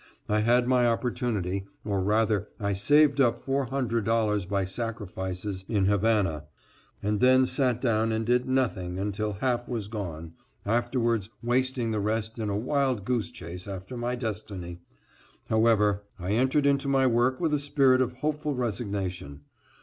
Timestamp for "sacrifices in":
4.65-5.85